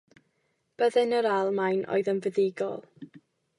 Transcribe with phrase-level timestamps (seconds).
[0.81, 2.83] Byddin yr Almaen oedd yn fuddugol.